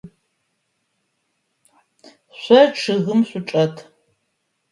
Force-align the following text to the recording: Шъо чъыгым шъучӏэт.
Шъо 2.39 2.59
чъыгым 2.79 3.21
шъучӏэт. 3.29 3.75